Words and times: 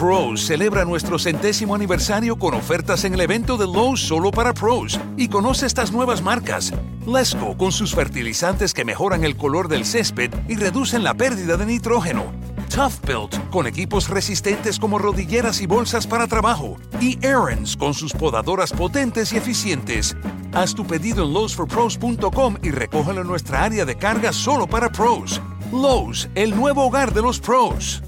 Pros 0.00 0.46
celebra 0.46 0.86
nuestro 0.86 1.18
centésimo 1.18 1.74
aniversario 1.74 2.38
con 2.38 2.54
ofertas 2.54 3.04
en 3.04 3.12
el 3.12 3.20
evento 3.20 3.58
de 3.58 3.66
Lowe's 3.66 4.00
solo 4.00 4.30
para 4.30 4.54
pros 4.54 4.98
y 5.18 5.28
conoce 5.28 5.66
estas 5.66 5.92
nuevas 5.92 6.22
marcas. 6.22 6.72
Lesco 7.06 7.54
con 7.58 7.70
sus 7.70 7.94
fertilizantes 7.94 8.72
que 8.72 8.86
mejoran 8.86 9.24
el 9.24 9.36
color 9.36 9.68
del 9.68 9.84
césped 9.84 10.30
y 10.48 10.56
reducen 10.56 11.04
la 11.04 11.12
pérdida 11.12 11.58
de 11.58 11.66
nitrógeno. 11.66 12.32
Tough 12.74 12.94
Built 13.06 13.50
con 13.50 13.66
equipos 13.66 14.08
resistentes 14.08 14.78
como 14.78 14.98
rodilleras 14.98 15.60
y 15.60 15.66
bolsas 15.66 16.06
para 16.06 16.26
trabajo. 16.26 16.78
Y 16.98 17.18
Aaron's 17.22 17.76
con 17.76 17.92
sus 17.92 18.14
podadoras 18.14 18.72
potentes 18.72 19.34
y 19.34 19.36
eficientes. 19.36 20.16
Haz 20.54 20.74
tu 20.74 20.86
pedido 20.86 21.26
en 21.26 21.34
lowesforpros.com 21.34 22.56
y 22.62 22.70
recógelo 22.70 23.20
en 23.20 23.26
nuestra 23.26 23.64
área 23.64 23.84
de 23.84 23.96
carga 23.96 24.32
solo 24.32 24.66
para 24.66 24.90
pros. 24.90 25.42
Lowe's, 25.70 26.30
el 26.36 26.56
nuevo 26.56 26.86
hogar 26.86 27.12
de 27.12 27.20
los 27.20 27.38
pros. 27.38 28.02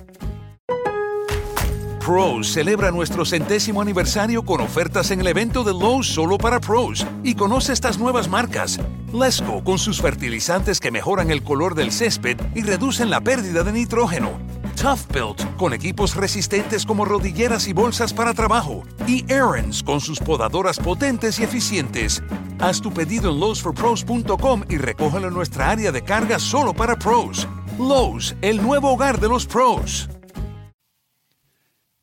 Pros 2.04 2.48
celebra 2.48 2.90
nuestro 2.90 3.24
centésimo 3.24 3.80
aniversario 3.80 4.42
con 4.42 4.60
ofertas 4.60 5.12
en 5.12 5.20
el 5.20 5.28
evento 5.28 5.62
de 5.62 5.70
Lowe's 5.70 6.08
solo 6.08 6.36
para 6.36 6.58
pros 6.58 7.06
y 7.22 7.36
conoce 7.36 7.72
estas 7.72 7.96
nuevas 7.96 8.28
marcas. 8.28 8.80
Lesco 9.12 9.62
con 9.62 9.78
sus 9.78 10.02
fertilizantes 10.02 10.80
que 10.80 10.90
mejoran 10.90 11.30
el 11.30 11.44
color 11.44 11.76
del 11.76 11.92
césped 11.92 12.36
y 12.56 12.62
reducen 12.62 13.08
la 13.08 13.20
pérdida 13.20 13.62
de 13.62 13.70
nitrógeno. 13.70 14.32
Tough 14.74 15.06
Built 15.12 15.56
con 15.56 15.72
equipos 15.72 16.16
resistentes 16.16 16.84
como 16.84 17.04
rodilleras 17.04 17.68
y 17.68 17.72
bolsas 17.72 18.12
para 18.12 18.34
trabajo. 18.34 18.82
Y 19.06 19.24
Aaron's 19.32 19.80
con 19.84 20.00
sus 20.00 20.18
podadoras 20.18 20.80
potentes 20.80 21.38
y 21.38 21.44
eficientes. 21.44 22.20
Haz 22.58 22.80
tu 22.80 22.92
pedido 22.92 23.30
en 23.30 23.38
lowesforpros.com 23.38 24.64
y 24.68 24.76
recógelo 24.78 25.28
en 25.28 25.34
nuestra 25.34 25.70
área 25.70 25.92
de 25.92 26.02
carga 26.02 26.40
solo 26.40 26.74
para 26.74 26.98
pros. 26.98 27.46
Lowe's, 27.78 28.34
el 28.42 28.60
nuevo 28.60 28.92
hogar 28.92 29.20
de 29.20 29.28
los 29.28 29.46
pros. 29.46 30.08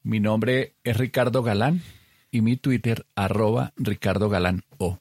Mi 0.04 0.20
nombre 0.20 0.76
es 0.84 0.98
Ricardo 0.98 1.44
Galán 1.44 1.82
y 2.32 2.42
mi 2.42 2.56
Twitter 2.56 3.06
arroba 3.16 3.74
Ricardo 3.76 4.30
Galán 4.30 4.64
O. 4.78 5.00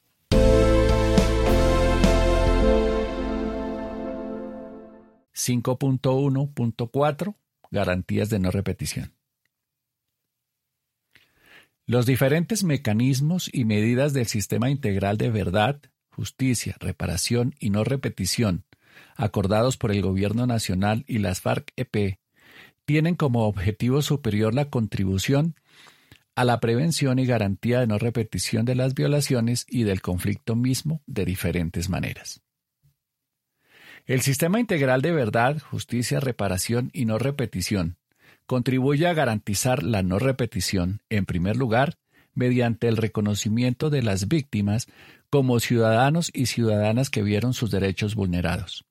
...5.1.4... 5.33 7.35
Garantías 7.71 8.29
de 8.29 8.39
no 8.39 8.51
repetición. 8.51 9.13
Los 11.85 12.05
diferentes 12.05 12.63
mecanismos 12.63 13.49
y 13.51 13.63
medidas 13.63 14.13
del 14.13 14.25
sistema 14.25 14.69
integral 14.69 15.17
de 15.17 15.29
verdad, 15.29 15.79
justicia, 16.09 16.75
reparación 16.79 17.55
y 17.59 17.69
no 17.69 17.83
repetición, 17.83 18.65
acordados 19.15 19.77
por 19.77 19.91
el 19.91 20.01
Gobierno 20.01 20.45
Nacional 20.45 21.05
y 21.07 21.19
las 21.19 21.41
FARC-EP, 21.41 22.19
tienen 22.89 23.13
como 23.13 23.45
objetivo 23.45 24.01
superior 24.01 24.55
la 24.55 24.71
contribución 24.71 25.53
a 26.33 26.43
la 26.43 26.59
prevención 26.59 27.19
y 27.19 27.27
garantía 27.27 27.81
de 27.81 27.85
no 27.85 27.99
repetición 27.99 28.65
de 28.65 28.73
las 28.73 28.95
violaciones 28.95 29.67
y 29.69 29.83
del 29.83 30.01
conflicto 30.01 30.55
mismo 30.55 31.03
de 31.05 31.23
diferentes 31.23 31.87
maneras. 31.87 32.41
El 34.07 34.21
sistema 34.21 34.59
integral 34.59 35.03
de 35.03 35.11
verdad, 35.11 35.59
justicia, 35.59 36.19
reparación 36.19 36.89
y 36.91 37.05
no 37.05 37.19
repetición 37.19 37.97
contribuye 38.47 39.05
a 39.05 39.13
garantizar 39.13 39.83
la 39.83 40.01
no 40.01 40.17
repetición, 40.17 41.03
en 41.09 41.27
primer 41.27 41.57
lugar, 41.57 41.99
mediante 42.33 42.87
el 42.87 42.97
reconocimiento 42.97 43.91
de 43.91 44.01
las 44.01 44.27
víctimas 44.27 44.87
como 45.29 45.59
ciudadanos 45.59 46.31
y 46.33 46.47
ciudadanas 46.47 47.11
que 47.11 47.21
vieron 47.21 47.53
sus 47.53 47.69
derechos 47.69 48.15
vulnerados. 48.15 48.88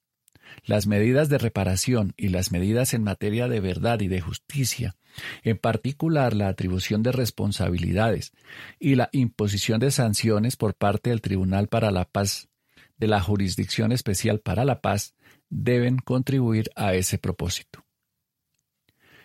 Las 0.64 0.86
medidas 0.86 1.28
de 1.28 1.38
reparación 1.38 2.14
y 2.16 2.28
las 2.28 2.52
medidas 2.52 2.94
en 2.94 3.02
materia 3.02 3.48
de 3.48 3.60
verdad 3.60 4.00
y 4.00 4.08
de 4.08 4.20
justicia, 4.20 4.96
en 5.42 5.58
particular 5.58 6.34
la 6.34 6.48
atribución 6.48 7.02
de 7.02 7.12
responsabilidades 7.12 8.32
y 8.78 8.94
la 8.94 9.08
imposición 9.12 9.80
de 9.80 9.90
sanciones 9.90 10.56
por 10.56 10.74
parte 10.74 11.10
del 11.10 11.20
Tribunal 11.20 11.68
para 11.68 11.90
la 11.90 12.04
Paz 12.04 12.48
de 12.96 13.06
la 13.06 13.20
Jurisdicción 13.20 13.92
Especial 13.92 14.40
para 14.40 14.64
la 14.64 14.80
Paz, 14.80 15.14
deben 15.48 15.98
contribuir 15.98 16.70
a 16.76 16.94
ese 16.94 17.18
propósito. 17.18 17.84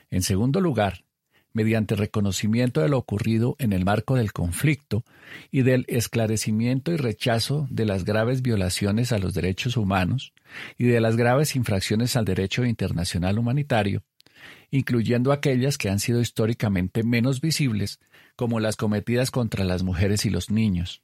En 0.10 0.22
segundo 0.22 0.62
lugar, 0.62 1.03
mediante 1.54 1.96
reconocimiento 1.96 2.82
de 2.82 2.90
lo 2.90 2.98
ocurrido 2.98 3.56
en 3.60 3.74
el 3.74 3.86
marco 3.86 4.16
del 4.16 4.34
conflicto 4.34 5.04
y 5.52 5.62
del 5.62 5.86
esclarecimiento 5.88 6.92
y 6.92 6.98
rechazo 6.98 7.68
de 7.70 7.86
las 7.86 8.04
graves 8.04 8.42
violaciones 8.42 9.12
a 9.12 9.20
los 9.20 9.34
derechos 9.34 9.78
humanos 9.78 10.34
y 10.78 10.86
de 10.86 11.00
las 11.00 11.16
graves 11.16 11.56
infracciones 11.56 12.16
al 12.16 12.26
derecho 12.26 12.66
internacional 12.66 13.38
humanitario, 13.40 14.04
incluyendo 14.72 15.32
aquellas 15.32 15.78
que 15.78 15.90
han 15.90 16.00
sido 16.00 16.20
históricamente 16.20 17.04
menos 17.04 17.40
visibles, 17.40 18.00
como 18.36 18.60
las 18.60 18.76
cometidas 18.76 19.30
contra 19.30 19.64
las 19.64 19.84
mujeres 19.84 20.26
y 20.26 20.32
los 20.32 20.50
niños, 20.50 21.04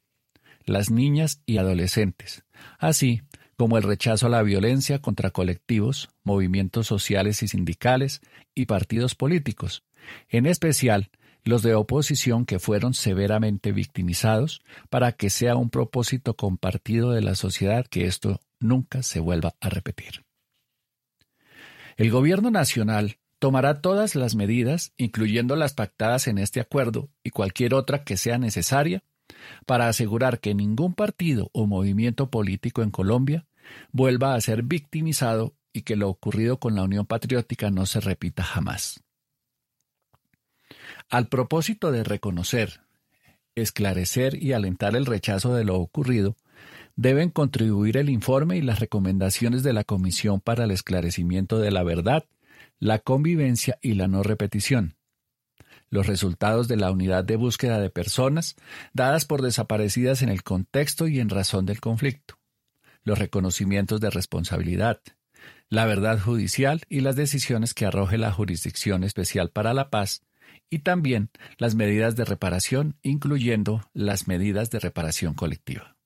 las 0.65 0.89
niñas 0.89 1.41
y 1.45 1.57
adolescentes, 1.57 2.43
así 2.79 3.21
como 3.55 3.77
el 3.77 3.83
rechazo 3.83 4.27
a 4.27 4.29
la 4.29 4.41
violencia 4.41 4.99
contra 4.99 5.31
colectivos, 5.31 6.09
movimientos 6.23 6.87
sociales 6.87 7.43
y 7.43 7.49
sindicales 7.49 8.21
y 8.55 8.67
partidos 8.67 9.15
políticos, 9.15 9.83
en 10.29 10.45
especial 10.45 11.09
los 11.43 11.63
de 11.63 11.73
oposición 11.73 12.45
que 12.45 12.59
fueron 12.59 12.93
severamente 12.93 13.71
victimizados, 13.71 14.61
para 14.89 15.13
que 15.13 15.29
sea 15.29 15.55
un 15.55 15.69
propósito 15.69 16.35
compartido 16.35 17.11
de 17.11 17.21
la 17.21 17.35
sociedad 17.35 17.85
que 17.87 18.05
esto 18.05 18.39
nunca 18.59 19.03
se 19.03 19.19
vuelva 19.19 19.55
a 19.59 19.69
repetir. 19.69 20.25
El 21.97 22.11
Gobierno 22.11 22.51
Nacional 22.51 23.17
tomará 23.39 23.81
todas 23.81 24.15
las 24.15 24.35
medidas, 24.35 24.93
incluyendo 24.97 25.55
las 25.55 25.73
pactadas 25.73 26.27
en 26.27 26.37
este 26.37 26.59
acuerdo 26.59 27.09
y 27.23 27.29
cualquier 27.31 27.73
otra 27.73 28.03
que 28.03 28.17
sea 28.17 28.37
necesaria, 28.37 29.03
para 29.65 29.87
asegurar 29.87 30.39
que 30.39 30.55
ningún 30.55 30.93
partido 30.93 31.49
o 31.53 31.65
movimiento 31.65 32.29
político 32.29 32.81
en 32.81 32.91
Colombia 32.91 33.47
vuelva 33.91 34.33
a 34.33 34.41
ser 34.41 34.63
victimizado 34.63 35.55
y 35.71 35.83
que 35.83 35.95
lo 35.95 36.09
ocurrido 36.09 36.59
con 36.59 36.75
la 36.75 36.83
Unión 36.83 37.05
Patriótica 37.05 37.69
no 37.69 37.85
se 37.85 37.99
repita 37.99 38.43
jamás. 38.43 39.03
Al 41.09 41.27
propósito 41.27 41.91
de 41.91 42.03
reconocer, 42.03 42.81
esclarecer 43.55 44.41
y 44.41 44.53
alentar 44.53 44.95
el 44.95 45.07
rechazo 45.07 45.55
de 45.55 45.63
lo 45.63 45.77
ocurrido, 45.77 46.37
deben 46.95 47.31
contribuir 47.31 47.97
el 47.97 48.11
informe 48.11 48.57
y 48.57 48.61
las 48.61 48.79
recomendaciones 48.79 49.63
de 49.63 49.73
la 49.73 49.83
Comisión 49.83 50.39
para 50.39 50.65
el 50.65 50.71
Esclarecimiento 50.71 51.57
de 51.57 51.71
la 51.71 51.81
Verdad, 51.81 52.25
la 52.77 52.99
Convivencia 52.99 53.79
y 53.81 53.95
la 53.95 54.07
No 54.07 54.21
Repetición. 54.21 54.97
Los 55.89 56.05
resultados 56.05 56.67
de 56.67 56.77
la 56.77 56.91
unidad 56.91 57.23
de 57.23 57.37
búsqueda 57.37 57.79
de 57.79 57.89
personas 57.89 58.55
dadas 58.93 59.25
por 59.25 59.41
desaparecidas 59.41 60.21
en 60.21 60.29
el 60.29 60.43
contexto 60.43 61.07
y 61.07 61.19
en 61.19 61.29
razón 61.29 61.65
del 61.65 61.79
conflicto. 61.79 62.35
Los 63.01 63.17
reconocimientos 63.17 63.99
de 63.99 64.11
responsabilidad, 64.11 65.01
la 65.69 65.87
verdad 65.87 66.19
judicial 66.19 66.83
y 66.87 66.99
las 66.99 67.15
decisiones 67.15 67.73
que 67.73 67.87
arroje 67.87 68.19
la 68.19 68.31
Jurisdicción 68.31 69.03
Especial 69.03 69.49
para 69.49 69.73
la 69.73 69.89
Paz 69.89 70.21
y 70.69 70.79
también 70.79 71.29
las 71.57 71.75
medidas 71.75 72.15
de 72.15 72.25
reparación, 72.25 72.97
incluyendo 73.01 73.81
las 73.93 74.27
medidas 74.27 74.69
de 74.69 74.79
reparación 74.79 75.33
colectiva. 75.33 75.97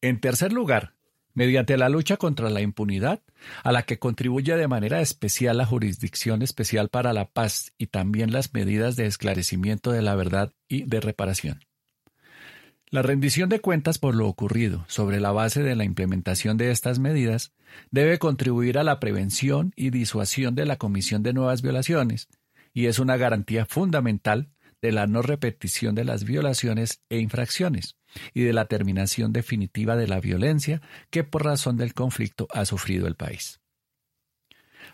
En 0.00 0.20
tercer 0.20 0.52
lugar, 0.52 0.94
mediante 1.34 1.76
la 1.76 1.88
lucha 1.88 2.16
contra 2.16 2.50
la 2.50 2.60
impunidad, 2.60 3.22
a 3.62 3.72
la 3.72 3.84
que 3.84 3.98
contribuye 3.98 4.56
de 4.56 4.68
manera 4.68 5.00
especial 5.00 5.56
la 5.56 5.66
Jurisdicción 5.66 6.42
Especial 6.42 6.88
para 6.88 7.12
la 7.12 7.26
Paz 7.30 7.72
y 7.78 7.86
también 7.86 8.32
las 8.32 8.52
medidas 8.54 8.96
de 8.96 9.06
esclarecimiento 9.06 9.92
de 9.92 10.02
la 10.02 10.14
verdad 10.14 10.52
y 10.68 10.82
de 10.82 11.00
reparación. 11.00 11.67
La 12.90 13.02
rendición 13.02 13.50
de 13.50 13.60
cuentas 13.60 13.98
por 13.98 14.14
lo 14.14 14.26
ocurrido 14.26 14.86
sobre 14.88 15.20
la 15.20 15.30
base 15.30 15.62
de 15.62 15.76
la 15.76 15.84
implementación 15.84 16.56
de 16.56 16.70
estas 16.70 16.98
medidas 16.98 17.52
debe 17.90 18.18
contribuir 18.18 18.78
a 18.78 18.82
la 18.82 18.98
prevención 18.98 19.72
y 19.76 19.90
disuasión 19.90 20.54
de 20.54 20.64
la 20.64 20.76
comisión 20.76 21.22
de 21.22 21.34
nuevas 21.34 21.60
violaciones 21.60 22.28
y 22.72 22.86
es 22.86 22.98
una 22.98 23.18
garantía 23.18 23.66
fundamental 23.66 24.48
de 24.80 24.92
la 24.92 25.06
no 25.06 25.20
repetición 25.20 25.94
de 25.94 26.04
las 26.04 26.24
violaciones 26.24 27.02
e 27.10 27.18
infracciones 27.18 27.96
y 28.32 28.42
de 28.42 28.54
la 28.54 28.64
terminación 28.64 29.34
definitiva 29.34 29.94
de 29.96 30.08
la 30.08 30.20
violencia 30.20 30.80
que 31.10 31.24
por 31.24 31.44
razón 31.44 31.76
del 31.76 31.92
conflicto 31.92 32.48
ha 32.52 32.64
sufrido 32.64 33.06
el 33.06 33.16
país. 33.16 33.60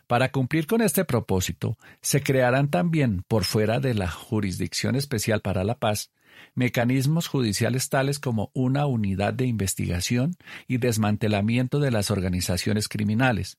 Para 0.08 0.32
cumplir 0.32 0.66
con 0.66 0.80
este 0.80 1.04
propósito, 1.04 1.78
se 2.00 2.22
crearán 2.22 2.70
también, 2.70 3.22
por 3.28 3.44
fuera 3.44 3.78
de 3.78 3.94
la 3.94 4.10
Jurisdicción 4.10 4.96
Especial 4.96 5.40
para 5.40 5.62
la 5.62 5.78
Paz, 5.78 6.10
mecanismos 6.54 7.28
judiciales 7.28 7.88
tales 7.88 8.18
como 8.18 8.50
una 8.54 8.86
unidad 8.86 9.34
de 9.34 9.46
investigación 9.46 10.36
y 10.66 10.78
desmantelamiento 10.78 11.80
de 11.80 11.90
las 11.90 12.10
organizaciones 12.10 12.88
criminales, 12.88 13.58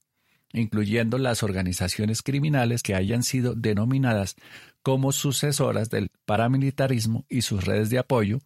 incluyendo 0.54 1.18
las 1.18 1.44
organizaciones 1.44 2.22
criminales 2.22 2.84
que 2.84 2.96
hayan 2.96 3.24
sido 3.24 3.56
denominadas 3.56 4.36
como 4.82 5.12
sucesoras 5.12 5.90
del 5.90 6.10
paramilitarismo 6.26 7.26
y 7.30 7.42
sus 7.42 7.64
redes 7.66 7.90
de 7.90 8.00
apoyo, 8.00 8.40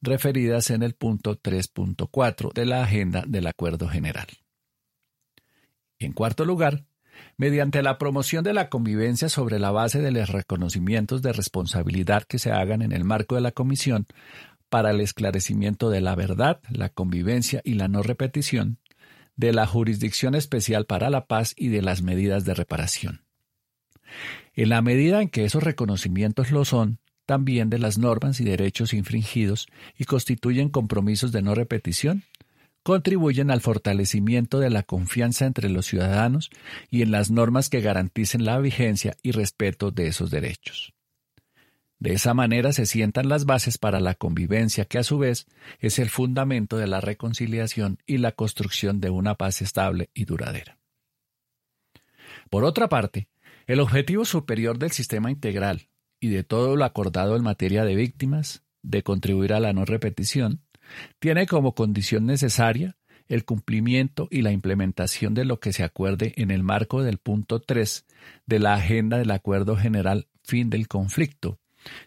referidas 0.00 0.70
en 0.70 0.82
el 0.82 0.94
punto 0.94 1.40
3.4 1.40 2.52
de 2.52 2.66
la 2.66 2.82
agenda 2.82 3.24
del 3.26 3.46
Acuerdo 3.46 3.88
General. 3.88 4.26
En 5.98 6.12
cuarto 6.12 6.44
lugar, 6.44 6.84
mediante 7.36 7.82
la 7.82 7.98
promoción 7.98 8.44
de 8.44 8.54
la 8.54 8.68
convivencia 8.68 9.28
sobre 9.28 9.58
la 9.58 9.70
base 9.70 10.00
de 10.00 10.10
los 10.10 10.30
reconocimientos 10.30 11.22
de 11.22 11.32
responsabilidad 11.32 12.24
que 12.24 12.38
se 12.38 12.52
hagan 12.52 12.82
en 12.82 12.92
el 12.92 13.04
marco 13.04 13.34
de 13.34 13.40
la 13.40 13.52
Comisión 13.52 14.06
para 14.68 14.90
el 14.90 15.00
esclarecimiento 15.00 15.90
de 15.90 16.00
la 16.00 16.14
verdad, 16.14 16.60
la 16.70 16.88
convivencia 16.88 17.60
y 17.64 17.74
la 17.74 17.88
no 17.88 18.02
repetición, 18.02 18.78
de 19.36 19.52
la 19.52 19.66
Jurisdicción 19.66 20.34
Especial 20.34 20.86
para 20.86 21.10
la 21.10 21.26
Paz 21.26 21.54
y 21.56 21.68
de 21.68 21.82
las 21.82 22.02
medidas 22.02 22.44
de 22.44 22.54
reparación. 22.54 23.24
En 24.52 24.68
la 24.68 24.82
medida 24.82 25.22
en 25.22 25.28
que 25.28 25.44
esos 25.44 25.62
reconocimientos 25.62 26.50
lo 26.50 26.64
son, 26.64 26.98
también 27.26 27.70
de 27.70 27.78
las 27.78 27.98
normas 27.98 28.40
y 28.40 28.44
derechos 28.44 28.92
infringidos 28.92 29.66
y 29.96 30.04
constituyen 30.04 30.68
compromisos 30.68 31.32
de 31.32 31.42
no 31.42 31.54
repetición, 31.54 32.22
contribuyen 32.84 33.50
al 33.50 33.62
fortalecimiento 33.62 34.60
de 34.60 34.70
la 34.70 34.84
confianza 34.84 35.46
entre 35.46 35.70
los 35.70 35.86
ciudadanos 35.86 36.50
y 36.90 37.02
en 37.02 37.10
las 37.10 37.30
normas 37.30 37.70
que 37.70 37.80
garanticen 37.80 38.44
la 38.44 38.58
vigencia 38.58 39.16
y 39.22 39.32
respeto 39.32 39.90
de 39.90 40.06
esos 40.06 40.30
derechos. 40.30 40.94
De 41.98 42.12
esa 42.12 42.34
manera 42.34 42.74
se 42.74 42.84
sientan 42.84 43.30
las 43.30 43.46
bases 43.46 43.78
para 43.78 44.00
la 44.00 44.14
convivencia 44.14 44.84
que 44.84 44.98
a 44.98 45.02
su 45.02 45.16
vez 45.16 45.46
es 45.80 45.98
el 45.98 46.10
fundamento 46.10 46.76
de 46.76 46.86
la 46.86 47.00
reconciliación 47.00 47.98
y 48.06 48.18
la 48.18 48.32
construcción 48.32 49.00
de 49.00 49.08
una 49.08 49.36
paz 49.36 49.62
estable 49.62 50.10
y 50.12 50.26
duradera. 50.26 50.78
Por 52.50 52.64
otra 52.64 52.90
parte, 52.90 53.28
el 53.66 53.80
objetivo 53.80 54.26
superior 54.26 54.78
del 54.78 54.90
sistema 54.90 55.30
integral 55.30 55.88
y 56.20 56.28
de 56.28 56.44
todo 56.44 56.76
lo 56.76 56.84
acordado 56.84 57.34
en 57.36 57.42
materia 57.42 57.86
de 57.86 57.94
víctimas, 57.94 58.62
de 58.82 59.02
contribuir 59.02 59.54
a 59.54 59.60
la 59.60 59.72
no 59.72 59.86
repetición, 59.86 60.63
tiene 61.18 61.46
como 61.46 61.74
condición 61.74 62.26
necesaria 62.26 62.96
el 63.28 63.44
cumplimiento 63.44 64.28
y 64.30 64.42
la 64.42 64.52
implementación 64.52 65.34
de 65.34 65.44
lo 65.44 65.60
que 65.60 65.72
se 65.72 65.82
acuerde 65.82 66.34
en 66.36 66.50
el 66.50 66.62
marco 66.62 67.02
del 67.02 67.18
punto 67.18 67.60
3 67.60 68.04
de 68.46 68.58
la 68.58 68.74
Agenda 68.74 69.18
del 69.18 69.30
Acuerdo 69.30 69.76
General 69.76 70.28
Fin 70.42 70.68
del 70.70 70.88
Conflicto, 70.88 71.58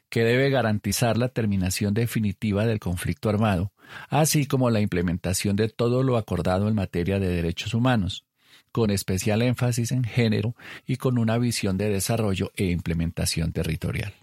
que 0.09 0.24
debe 0.24 0.50
garantizar 0.50 1.18
la 1.18 1.29
terminación 1.29 1.94
definitiva 1.94 2.65
del 2.65 2.79
conflicto 2.79 3.29
armado, 3.29 3.71
así 4.09 4.45
como 4.45 4.69
la 4.69 4.79
implementación 4.79 5.56
de 5.56 5.69
todo 5.69 6.03
lo 6.03 6.18
acordado 6.18 6.68
en 6.68 6.75
materia 6.75 7.19
de 7.19 7.29
derechos 7.29 7.74
humanos, 7.74 8.25
con 8.71 8.91
especial 8.91 9.41
énfasis 9.41 9.91
en 9.91 10.03
género 10.03 10.56
y 10.85 10.97
con 10.97 11.18
una 11.18 11.38
visión 11.38 11.77
de 11.77 11.89
desarrollo 11.89 12.51
e 12.56 12.65
implementación 12.65 13.51
territorial. 13.51 14.13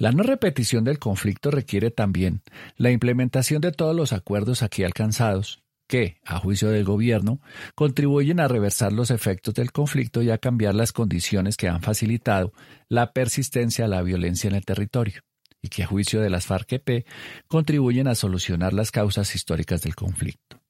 La 0.00 0.12
no 0.12 0.22
repetición 0.22 0.82
del 0.82 0.98
conflicto 0.98 1.50
requiere 1.50 1.90
también 1.90 2.40
la 2.78 2.90
implementación 2.90 3.60
de 3.60 3.70
todos 3.70 3.94
los 3.94 4.14
acuerdos 4.14 4.62
aquí 4.62 4.82
alcanzados, 4.82 5.62
que, 5.86 6.16
a 6.24 6.38
juicio 6.38 6.70
del 6.70 6.84
Gobierno, 6.84 7.42
contribuyen 7.74 8.40
a 8.40 8.48
reversar 8.48 8.94
los 8.94 9.10
efectos 9.10 9.52
del 9.52 9.72
conflicto 9.72 10.22
y 10.22 10.30
a 10.30 10.38
cambiar 10.38 10.74
las 10.74 10.92
condiciones 10.92 11.58
que 11.58 11.68
han 11.68 11.82
facilitado 11.82 12.54
la 12.88 13.12
persistencia 13.12 13.84
de 13.84 13.90
la 13.90 14.00
violencia 14.00 14.48
en 14.48 14.54
el 14.54 14.64
territorio, 14.64 15.20
y 15.60 15.68
que, 15.68 15.82
a 15.82 15.86
juicio 15.86 16.22
de 16.22 16.30
las 16.30 16.46
FARC-EP, 16.46 17.04
contribuyen 17.46 18.08
a 18.08 18.14
solucionar 18.14 18.72
las 18.72 18.92
causas 18.92 19.34
históricas 19.34 19.82
del 19.82 19.96
conflicto. 19.96 20.62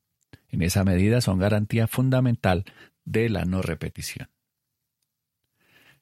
En 0.49 0.61
esa 0.61 0.83
medida 0.83 1.21
son 1.21 1.39
garantía 1.39 1.87
fundamental 1.87 2.65
de 3.05 3.29
la 3.29 3.45
no 3.45 3.63
repetición. 3.63 4.29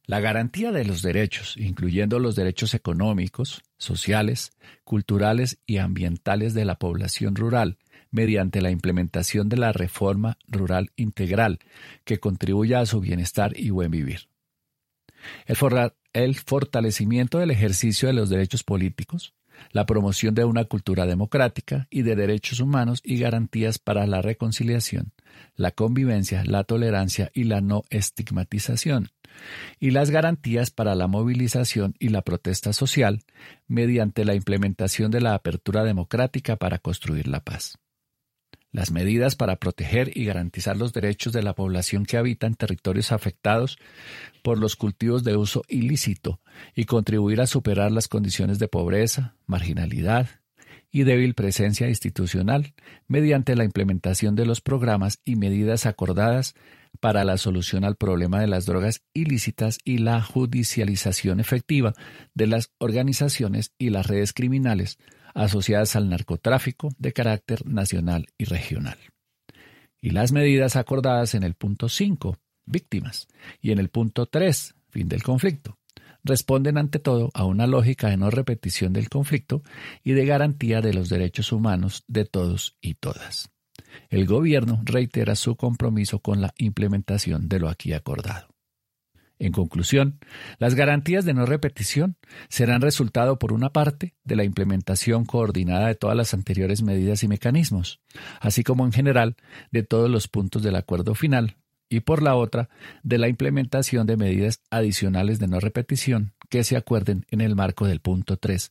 La 0.09 0.21
garantía 0.21 0.73
de 0.73 0.87
los 0.87 1.03
derechos, 1.03 1.55
incluyendo 1.59 2.19
los 2.19 2.35
derechos 2.35 2.73
económicos, 2.73 3.63
sociales, 3.77 4.53
culturales 4.83 5.59
y 5.67 5.77
ambientales 5.77 6.55
de 6.55 6.65
la 6.65 6.77
población 6.77 7.37
rural, 7.37 7.77
mediante 8.11 8.63
la 8.63 8.71
implementación 8.71 9.51
de 9.51 9.59
la 9.59 9.71
reforma 9.71 10.39
rural 10.47 10.93
integral 10.97 11.59
que 12.05 12.21
contribuya 12.21 12.81
a 12.81 12.87
su 12.87 13.01
bienestar 13.01 13.53
y 13.55 13.69
buen 13.69 13.91
vivir. 13.91 14.31
El, 15.45 16.35
fortalecimiento 16.37 17.39
del 17.39 17.51
ejercicio 17.51 18.09
de 18.09 18.15
los 18.15 18.31
derechos 18.31 18.65
políticos, 18.65 19.35
la 19.73 19.85
promoción 19.85 20.35
de 20.35 20.47
una 20.47 20.65
cultura 20.65 21.05
democrática 21.05 21.87
y 21.91 22.01
de 22.01 22.17
derechos 22.17 22.61
humanos 22.61 23.03
y 23.05 23.19
garantías 23.19 23.79
para 23.79 24.07
la 24.07 24.23
reconciliación, 24.23 25.13
la 25.55 25.71
convivencia, 25.71 26.45
la 26.47 26.65
tolerancia 26.65 27.31
y 27.35 27.45
la 27.45 27.61
no 27.61 27.85
estigmatización, 27.91 29.11
y 29.79 29.91
las 29.91 30.11
garantías 30.11 30.71
para 30.71 30.95
la 30.95 31.07
movilización 31.07 31.95
y 31.99 32.09
la 32.09 32.23
protesta 32.23 32.73
social 32.73 33.25
mediante 33.67 34.25
la 34.25 34.35
implementación 34.35 35.11
de 35.11 35.21
la 35.21 35.35
apertura 35.35 35.85
democrática 35.85 36.57
para 36.57 36.79
construir 36.79 37.29
la 37.29 37.41
paz. 37.41 37.79
Las 38.71 38.91
medidas 38.91 39.35
para 39.35 39.57
proteger 39.57 40.15
y 40.17 40.27
garantizar 40.27 40.77
los 40.77 40.93
derechos 40.93 41.33
de 41.33 41.43
la 41.43 41.55
población 41.55 42.05
que 42.05 42.19
habita 42.19 42.47
en 42.47 42.55
territorios 42.55 43.13
afectados 43.13 43.79
por 44.43 44.59
los 44.59 44.77
cultivos 44.77 45.25
de 45.25 45.37
uso 45.37 45.63
ilícito 45.69 46.41
y 46.75 46.85
contribuir 46.85 47.41
a 47.41 47.47
superar 47.47 47.91
las 47.93 48.09
condiciones 48.09 48.59
de 48.59 48.69
pobreza, 48.69 49.37
marginalidad 49.47 50.29
y 50.91 51.05
débil 51.05 51.35
presencia 51.35 51.89
institucional 51.89 52.75
mediante 53.07 53.57
la 53.57 53.65
implementación 53.65 54.35
de 54.35 54.47
los 54.47 54.61
programas 54.61 55.21
y 55.25 55.37
medidas 55.37 55.87
acordadas 55.87 56.55
para 57.01 57.25
la 57.25 57.37
solución 57.39 57.85
al 57.85 57.97
problema 57.97 58.41
de 58.41 58.47
las 58.47 58.67
drogas 58.67 59.03
ilícitas 59.15 59.79
y 59.85 59.99
la 59.99 60.23
judicialización 60.23 61.41
efectiva 61.41 61.95
de 62.35 62.47
las 62.47 62.71
organizaciones 62.79 63.73
y 63.79 63.91
las 63.91 64.07
redes 64.07 64.33
criminales 64.33 64.99
asociadas 65.35 65.97
al 65.97 66.09
narcotráfico 66.09 66.91
de 66.99 67.13
carácter 67.13 67.67
nacional 67.67 68.27
y 68.39 68.45
regional. 68.45 68.99
Y 70.01 70.11
las 70.11 70.33
medidas 70.33 70.77
acordadas 70.77 71.35
en 71.35 71.43
el 71.43 71.55
punto 71.55 71.89
5, 71.89 72.37
víctimas, 72.67 73.29
y 73.61 73.73
en 73.73 73.79
el 73.79 73.89
punto 73.89 74.27
3, 74.27 74.75
fin 74.91 75.09
del 75.09 75.23
conflicto, 75.23 75.79
responden 76.25 76.79
ante 76.79 76.99
todo 76.99 77.31
a 77.35 77.45
una 77.45 77.67
lógica 77.67 78.09
de 78.09 78.17
no 78.17 78.31
repetición 78.31 78.93
del 78.93 79.09
conflicto 79.09 79.63
y 80.05 80.13
de 80.13 80.27
garantía 80.27 80.81
de 80.81 80.95
los 80.95 81.09
derechos 81.09 81.53
humanos 81.53 82.05
de 82.07 82.25
todos 82.25 82.77
y 82.81 82.95
todas. 82.95 83.51
El 84.11 84.27
Gobierno 84.27 84.81
reitera 84.85 85.37
su 85.37 85.57
compromiso 85.57 86.21
con 86.21 86.41
la 86.41 86.53
implementación 86.59 87.49
de 87.49 87.61
lo 87.61 87.69
aquí 87.69 87.93
acordado. 87.93 88.49
En 89.39 89.53
conclusión, 89.53 90.19
las 90.59 90.75
garantías 90.75 91.25
de 91.25 91.33
no 91.33 91.47
repetición 91.47 92.17
serán 92.49 92.81
resultado, 92.81 93.39
por 93.39 93.53
una 93.53 93.71
parte, 93.71 94.17
de 94.25 94.35
la 94.35 94.45
implementación 94.45 95.25
coordinada 95.25 95.87
de 95.87 95.95
todas 95.95 96.17
las 96.17 96.35
anteriores 96.35 96.83
medidas 96.83 97.23
y 97.23 97.29
mecanismos, 97.29 98.01
así 98.41 98.65
como 98.65 98.85
en 98.85 98.93
general 98.93 99.37
de 99.71 99.85
todos 99.85 100.11
los 100.11 100.27
puntos 100.27 100.63
del 100.63 100.75
acuerdo 100.75 101.15
final, 101.15 101.57
y 101.89 102.01
por 102.01 102.23
la 102.23 102.35
otra, 102.35 102.69
de 103.03 103.19
la 103.19 103.29
implementación 103.29 104.07
de 104.07 104.17
medidas 104.17 104.61
adicionales 104.71 105.39
de 105.39 105.47
no 105.47 105.61
repetición 105.61 106.35
que 106.51 106.65
se 106.65 106.77
acuerden 106.77 107.25
en 107.31 107.41
el 107.41 107.55
marco 107.55 107.87
del 107.87 108.01
punto 108.01 108.39
3, 108.39 108.71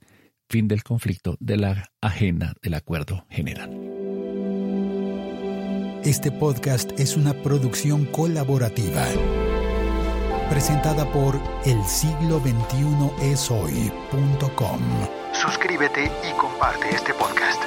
fin 0.49 0.67
del 0.67 0.83
conflicto 0.83 1.37
de 1.39 1.57
la 1.57 1.91
agenda 2.01 2.55
del 2.61 2.73
acuerdo 2.73 3.25
general. 3.29 3.86
Este 6.07 6.31
podcast 6.31 6.97
es 6.97 7.17
una 7.17 7.33
producción 7.33 8.05
colaborativa 8.05 9.05
presentada 10.49 11.03
por 11.11 11.37
el 11.65 11.83
siglo 11.83 12.39
21 12.39 13.13
esoy.com. 13.23 14.79
Suscríbete 15.33 16.05
y 16.05 16.31
comparte 16.39 16.95
este 16.95 17.13
podcast. 17.13 17.61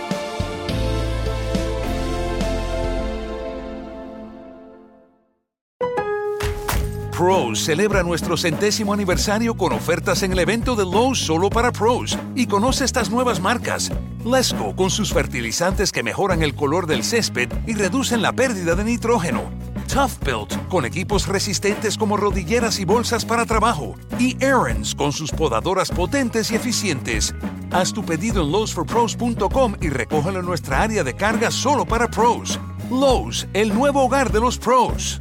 Pros 7.20 7.60
celebra 7.60 8.02
nuestro 8.02 8.38
centésimo 8.38 8.94
aniversario 8.94 9.54
con 9.54 9.74
ofertas 9.74 10.22
en 10.22 10.32
el 10.32 10.38
evento 10.38 10.74
de 10.74 10.84
Lowe's 10.84 11.18
solo 11.18 11.50
para 11.50 11.70
pros 11.70 12.18
y 12.34 12.46
conoce 12.46 12.86
estas 12.86 13.10
nuevas 13.10 13.40
marcas. 13.40 13.92
Lesco 14.24 14.74
con 14.74 14.88
sus 14.88 15.12
fertilizantes 15.12 15.92
que 15.92 16.02
mejoran 16.02 16.42
el 16.42 16.54
color 16.54 16.86
del 16.86 17.04
césped 17.04 17.50
y 17.66 17.74
reducen 17.74 18.22
la 18.22 18.32
pérdida 18.32 18.74
de 18.74 18.84
nitrógeno. 18.84 19.50
Tough 19.92 20.12
Built 20.24 20.68
con 20.68 20.86
equipos 20.86 21.28
resistentes 21.28 21.98
como 21.98 22.16
rodilleras 22.16 22.80
y 22.80 22.86
bolsas 22.86 23.26
para 23.26 23.44
trabajo. 23.44 23.96
Y 24.18 24.42
Aaron's 24.42 24.94
con 24.94 25.12
sus 25.12 25.30
podadoras 25.30 25.90
potentes 25.90 26.50
y 26.50 26.54
eficientes. 26.54 27.34
Haz 27.70 27.92
tu 27.92 28.02
pedido 28.02 28.42
en 28.42 28.50
lowesforpros.com 28.50 29.74
y 29.82 29.90
recógelo 29.90 30.40
en 30.40 30.46
nuestra 30.46 30.80
área 30.80 31.04
de 31.04 31.12
carga 31.12 31.50
solo 31.50 31.84
para 31.84 32.08
pros. 32.08 32.58
Lowe's, 32.90 33.46
el 33.52 33.74
nuevo 33.74 34.06
hogar 34.06 34.32
de 34.32 34.40
los 34.40 34.56
pros. 34.56 35.20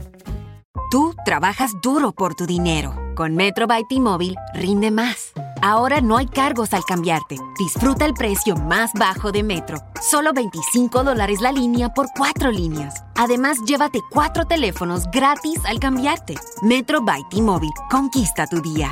Tú 0.90 1.14
trabajas 1.24 1.74
duro 1.84 2.12
por 2.12 2.34
tu 2.34 2.48
dinero. 2.48 2.96
Con 3.16 3.36
Metro 3.36 3.68
by 3.68 3.84
T-Mobile 3.88 4.36
rinde 4.56 4.90
más. 4.90 5.34
Ahora 5.62 6.02
no 6.02 6.18
hay 6.18 6.26
cargos 6.26 6.74
al 6.74 6.84
cambiarte. 6.84 7.38
Disfruta 7.60 8.06
el 8.06 8.16
precio 8.16 8.56
más 8.56 8.92
bajo 8.94 9.32
de 9.32 9.44
Metro. 9.44 9.78
Solo 10.02 10.34
25 10.34 11.04
dólares 11.04 11.42
la 11.42 11.52
línea 11.52 11.90
por 11.90 12.08
cuatro 12.18 12.50
líneas. 12.50 13.04
Además, 13.16 13.60
llévate 13.68 14.00
cuatro 14.10 14.46
teléfonos 14.46 15.06
gratis 15.12 15.60
al 15.66 15.80
cambiarte. 15.80 16.34
Metro 16.64 17.04
by 17.04 17.22
T-Mobile. 17.30 17.74
Conquista 17.92 18.48
tu 18.48 18.60
día. 18.60 18.92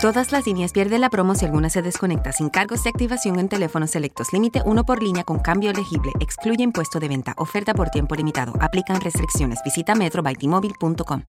Todas 0.00 0.30
las 0.30 0.46
líneas 0.46 0.72
pierden 0.72 1.00
la 1.00 1.10
promo 1.10 1.34
si 1.34 1.44
alguna 1.44 1.70
se 1.70 1.82
desconecta 1.82 2.30
sin 2.30 2.50
cargos 2.50 2.84
de 2.84 2.90
activación 2.90 3.40
en 3.40 3.48
teléfonos 3.48 3.90
selectos. 3.90 4.32
Límite 4.32 4.62
uno 4.64 4.84
por 4.84 5.02
línea 5.02 5.24
con 5.24 5.40
cambio 5.40 5.72
elegible. 5.72 6.12
Excluye 6.20 6.62
impuesto 6.62 7.00
de 7.00 7.08
venta. 7.08 7.34
Oferta 7.36 7.74
por 7.74 7.90
tiempo 7.90 8.14
limitado. 8.14 8.52
Aplican 8.60 9.00
restricciones. 9.00 9.58
Visita 9.64 9.96
metrobytimóvil.com. 9.96 11.22